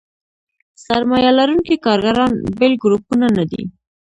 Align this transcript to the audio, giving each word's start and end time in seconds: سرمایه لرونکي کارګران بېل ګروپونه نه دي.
سرمایه 0.83 1.31
لرونکي 1.39 1.75
کارګران 1.85 2.31
بېل 2.57 2.73
ګروپونه 2.83 3.27
نه 3.37 3.43
دي. 3.51 3.63